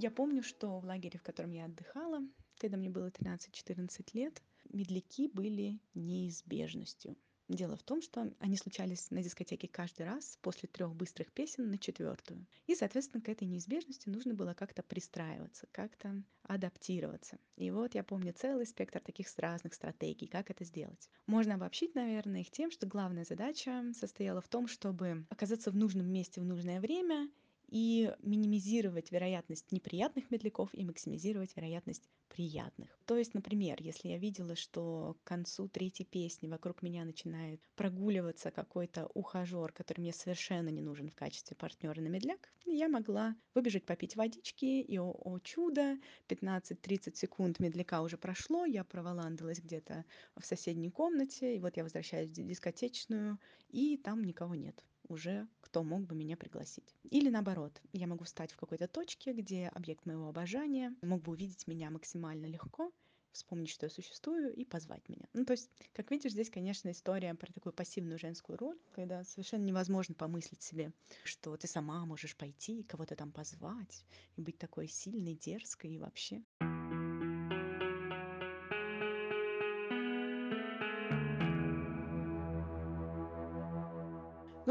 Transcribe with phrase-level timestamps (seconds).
[0.00, 2.20] Я помню, что в лагере, в котором я отдыхала,
[2.58, 4.40] когда мне было 13-14 лет,
[4.70, 7.16] медляки были неизбежностью.
[7.48, 11.78] Дело в том, что они случались на дискотеке каждый раз после трех быстрых песен на
[11.78, 12.46] четвертую.
[12.68, 17.40] И, соответственно, к этой неизбежности нужно было как-то пристраиваться, как-то адаптироваться.
[17.56, 21.10] И вот я помню целый спектр таких разных стратегий, как это сделать.
[21.26, 26.06] Можно обобщить, наверное, их тем, что главная задача состояла в том, чтобы оказаться в нужном
[26.06, 27.28] месте в нужное время
[27.68, 32.98] и минимизировать вероятность неприятных медляков и максимизировать вероятность приятных.
[33.06, 38.50] То есть, например, если я видела, что к концу третьей песни вокруг меня начинает прогуливаться
[38.50, 43.84] какой-то ухажер, который мне совершенно не нужен в качестве партнера на медляк, я могла выбежать
[43.84, 50.04] попить водички, и, о, о чудо, 15-30 секунд медляка уже прошло, я проволандалась где-то
[50.36, 53.38] в соседней комнате, и вот я возвращаюсь в дискотечную,
[53.68, 56.94] и там никого нет уже кто мог бы меня пригласить.
[57.04, 61.66] Или наоборот, я могу встать в какой-то точке, где объект моего обожания мог бы увидеть
[61.66, 62.92] меня максимально легко,
[63.32, 65.26] вспомнить, что я существую, и позвать меня.
[65.32, 69.64] Ну, то есть, как видишь, здесь, конечно, история про такую пассивную женскую роль, когда совершенно
[69.64, 70.92] невозможно помыслить себе,
[71.24, 74.04] что ты сама можешь пойти, кого-то там позвать,
[74.36, 76.42] и быть такой сильной, дерзкой и вообще.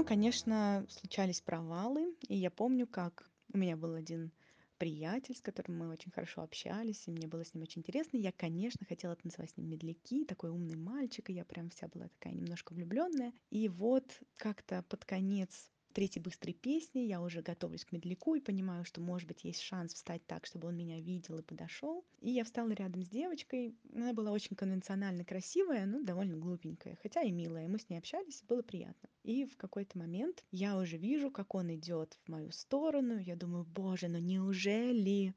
[0.07, 4.31] Конечно, случались провалы, и я помню, как у меня был один
[4.77, 8.17] приятель, с которым мы очень хорошо общались, и мне было с ним очень интересно.
[8.17, 12.07] Я, конечно, хотела танцевать с ним медляки, такой умный мальчик, и я прям вся была
[12.07, 13.33] такая немножко влюбленная.
[13.49, 18.85] И вот как-то под конец третьей быстрой песни я уже готовлюсь к медляку и понимаю,
[18.85, 22.05] что, может быть, есть шанс встать так, чтобы он меня видел и подошел.
[22.21, 23.75] И я встала рядом с девочкой.
[23.93, 27.67] Она была очень конвенционально красивая, но довольно глупенькая, хотя и милая.
[27.67, 29.09] Мы с ней общались, было приятно.
[29.23, 33.17] И в какой-то момент я уже вижу, как он идет в мою сторону.
[33.19, 35.35] Я думаю, боже, ну неужели?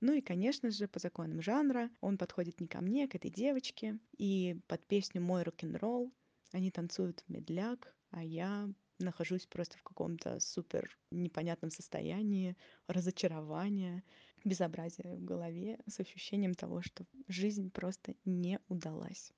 [0.00, 3.30] Ну и, конечно же, по законам жанра он подходит не ко мне, а к этой
[3.30, 3.98] девочке.
[4.18, 6.12] И под песню «Мой рок-н-ролл»
[6.50, 8.68] они танцуют медляк, а я
[9.02, 14.04] нахожусь просто в каком-то супер непонятном состоянии разочарования,
[14.44, 19.32] безобразия в голове с ощущением того, что жизнь просто не удалась.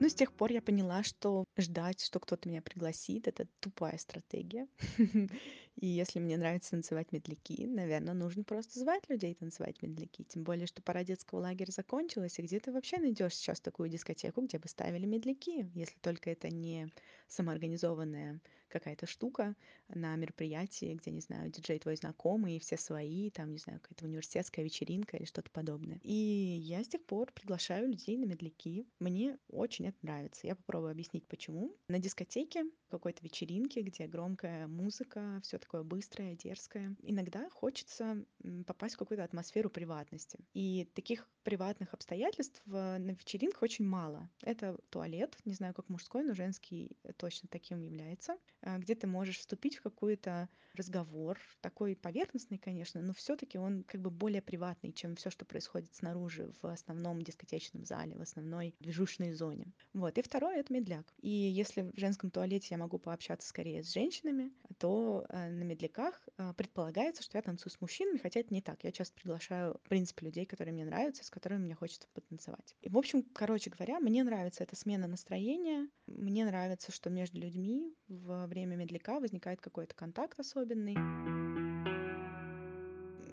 [0.00, 4.66] Но с тех пор я поняла, что ждать, что кто-то меня пригласит, это тупая стратегия.
[5.76, 10.24] И если мне нравится танцевать медляки, наверное, нужно просто звать людей танцевать медляки.
[10.24, 14.40] Тем более, что пора детского лагеря закончилась, и где ты вообще найдешь сейчас такую дискотеку,
[14.40, 16.90] где бы ставили медляки, если только это не
[17.28, 19.54] самоорганизованная какая-то штука
[19.88, 24.64] на мероприятии, где, не знаю, диджей твой знакомый, все свои, там, не знаю, какая-то университетская
[24.64, 26.00] вечеринка или что-то подобное.
[26.02, 28.86] И я с тех пор приглашаю людей на медляки.
[28.98, 30.46] Мне очень это нравится.
[30.46, 31.76] Я попробую объяснить, почему.
[31.88, 36.96] На дискотеке какой-то вечеринке, где громкая музыка, все такое быстрое, дерзкое.
[37.02, 38.24] Иногда хочется
[38.66, 40.40] попасть в какую-то атмосферу приватности.
[40.54, 44.28] И таких приватных обстоятельств на вечеринках очень мало.
[44.42, 49.76] Это туалет, не знаю, как мужской, но женский точно таким является, где ты можешь вступить
[49.76, 55.30] в какой-то разговор, такой поверхностный, конечно, но все-таки он как бы более приватный, чем все,
[55.30, 59.72] что происходит снаружи в основном дискотечном зале, в основной движущей зоне.
[59.92, 60.16] Вот.
[60.18, 61.12] И второе— это медляк.
[61.20, 66.28] И если в женском туалете я могу пообщаться скорее с женщинами, то э, на медляках
[66.38, 68.84] э, предполагается, что я танцую с мужчинами, хотя это не так.
[68.84, 72.76] Я часто приглашаю, в принципе, людей, которые мне нравятся, с которыми мне хочется потанцевать.
[72.82, 75.88] И, в общем, короче говоря, мне нравится эта смена настроения.
[76.06, 81.69] Мне нравится, что между людьми во время медляка возникает какой-то контакт особенный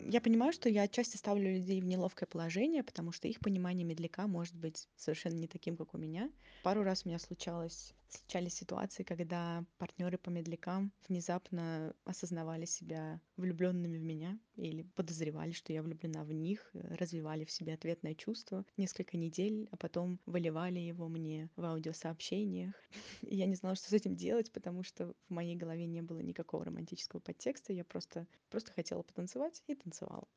[0.08, 4.26] я понимаю, что я отчасти ставлю людей в неловкое положение, потому что их понимание медляка
[4.26, 6.30] может быть совершенно не таким, как у меня.
[6.62, 13.98] Пару раз у меня случалось Случались ситуации, когда партнеры по медлякам внезапно осознавали себя влюбленными
[13.98, 19.18] в меня или подозревали, что я влюблена в них, развивали в себе ответное чувство несколько
[19.18, 22.74] недель, а потом выливали его мне в аудиосообщениях.
[23.22, 26.64] Я не знала, что с этим делать, потому что в моей голове не было никакого
[26.64, 27.74] романтического подтекста.
[27.74, 29.97] Я просто, просто хотела потанцевать и танцевала.
[30.02, 30.28] as well.